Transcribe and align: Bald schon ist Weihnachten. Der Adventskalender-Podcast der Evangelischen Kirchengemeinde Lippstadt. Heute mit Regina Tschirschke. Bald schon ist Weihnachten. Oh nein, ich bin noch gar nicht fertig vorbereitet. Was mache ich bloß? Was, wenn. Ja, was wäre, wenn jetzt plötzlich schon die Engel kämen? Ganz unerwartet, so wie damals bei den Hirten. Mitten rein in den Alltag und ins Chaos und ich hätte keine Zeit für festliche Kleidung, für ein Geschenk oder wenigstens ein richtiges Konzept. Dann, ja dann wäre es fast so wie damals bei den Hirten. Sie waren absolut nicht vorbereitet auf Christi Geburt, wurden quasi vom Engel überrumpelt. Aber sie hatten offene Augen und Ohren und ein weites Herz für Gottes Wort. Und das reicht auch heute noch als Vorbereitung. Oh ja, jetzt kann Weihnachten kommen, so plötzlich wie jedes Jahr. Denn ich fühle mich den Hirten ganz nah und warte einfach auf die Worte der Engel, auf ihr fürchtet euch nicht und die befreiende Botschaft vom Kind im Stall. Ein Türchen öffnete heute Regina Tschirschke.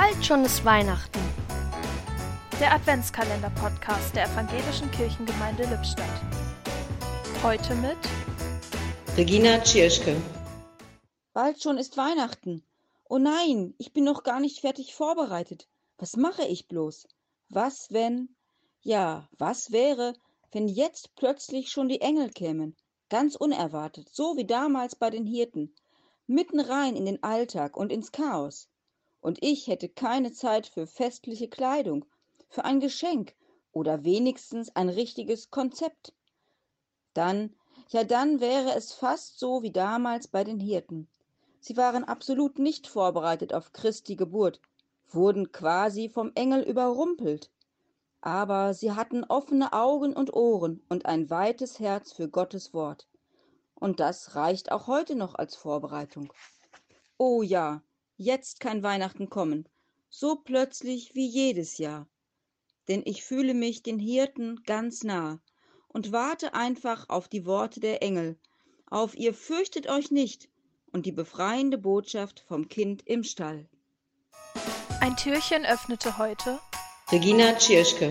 Bald 0.00 0.24
schon 0.24 0.44
ist 0.44 0.64
Weihnachten. 0.64 1.18
Der 2.60 2.72
Adventskalender-Podcast 2.72 4.14
der 4.14 4.26
Evangelischen 4.26 4.88
Kirchengemeinde 4.92 5.64
Lippstadt. 5.64 6.22
Heute 7.42 7.74
mit 7.74 7.96
Regina 9.16 9.58
Tschirschke. 9.58 10.14
Bald 11.32 11.60
schon 11.60 11.78
ist 11.78 11.96
Weihnachten. 11.96 12.62
Oh 13.08 13.18
nein, 13.18 13.74
ich 13.78 13.92
bin 13.92 14.04
noch 14.04 14.22
gar 14.22 14.38
nicht 14.38 14.60
fertig 14.60 14.94
vorbereitet. 14.94 15.66
Was 15.98 16.14
mache 16.14 16.44
ich 16.44 16.68
bloß? 16.68 17.08
Was, 17.48 17.88
wenn. 17.90 18.28
Ja, 18.82 19.28
was 19.36 19.72
wäre, 19.72 20.14
wenn 20.52 20.68
jetzt 20.68 21.16
plötzlich 21.16 21.72
schon 21.72 21.88
die 21.88 22.02
Engel 22.02 22.30
kämen? 22.30 22.76
Ganz 23.08 23.34
unerwartet, 23.34 24.08
so 24.12 24.36
wie 24.36 24.46
damals 24.46 24.94
bei 24.94 25.10
den 25.10 25.26
Hirten. 25.26 25.74
Mitten 26.28 26.60
rein 26.60 26.94
in 26.94 27.04
den 27.04 27.20
Alltag 27.24 27.76
und 27.76 27.90
ins 27.90 28.12
Chaos 28.12 28.68
und 29.28 29.44
ich 29.44 29.66
hätte 29.66 29.90
keine 29.90 30.32
Zeit 30.32 30.66
für 30.66 30.86
festliche 30.86 31.48
Kleidung, 31.48 32.06
für 32.48 32.64
ein 32.64 32.80
Geschenk 32.80 33.34
oder 33.72 34.02
wenigstens 34.02 34.74
ein 34.74 34.88
richtiges 34.88 35.50
Konzept. 35.50 36.14
Dann, 37.12 37.54
ja 37.90 38.04
dann 38.04 38.40
wäre 38.40 38.74
es 38.74 38.94
fast 38.94 39.38
so 39.38 39.62
wie 39.62 39.70
damals 39.70 40.28
bei 40.28 40.44
den 40.44 40.58
Hirten. 40.58 41.08
Sie 41.60 41.76
waren 41.76 42.04
absolut 42.04 42.58
nicht 42.58 42.86
vorbereitet 42.86 43.52
auf 43.52 43.74
Christi 43.74 44.16
Geburt, 44.16 44.62
wurden 45.10 45.52
quasi 45.52 46.08
vom 46.08 46.32
Engel 46.34 46.62
überrumpelt. 46.62 47.50
Aber 48.22 48.72
sie 48.72 48.92
hatten 48.92 49.24
offene 49.24 49.74
Augen 49.74 50.14
und 50.14 50.32
Ohren 50.32 50.82
und 50.88 51.04
ein 51.04 51.28
weites 51.28 51.80
Herz 51.80 52.14
für 52.14 52.30
Gottes 52.30 52.72
Wort. 52.72 53.06
Und 53.74 54.00
das 54.00 54.36
reicht 54.36 54.72
auch 54.72 54.86
heute 54.86 55.16
noch 55.16 55.34
als 55.34 55.54
Vorbereitung. 55.54 56.32
Oh 57.18 57.42
ja, 57.42 57.82
jetzt 58.18 58.60
kann 58.60 58.82
Weihnachten 58.82 59.30
kommen, 59.30 59.66
so 60.10 60.36
plötzlich 60.36 61.14
wie 61.14 61.26
jedes 61.26 61.78
Jahr. 61.78 62.06
Denn 62.88 63.02
ich 63.04 63.24
fühle 63.24 63.54
mich 63.54 63.82
den 63.82 63.98
Hirten 63.98 64.62
ganz 64.64 65.04
nah 65.04 65.40
und 65.88 66.12
warte 66.12 66.52
einfach 66.52 67.08
auf 67.08 67.28
die 67.28 67.46
Worte 67.46 67.80
der 67.80 68.02
Engel, 68.02 68.38
auf 68.90 69.16
ihr 69.16 69.32
fürchtet 69.32 69.88
euch 69.88 70.10
nicht 70.10 70.48
und 70.92 71.06
die 71.06 71.12
befreiende 71.12 71.78
Botschaft 71.78 72.44
vom 72.46 72.68
Kind 72.68 73.02
im 73.06 73.22
Stall. 73.22 73.68
Ein 75.00 75.16
Türchen 75.16 75.64
öffnete 75.64 76.18
heute 76.18 76.58
Regina 77.10 77.54
Tschirschke. 77.54 78.10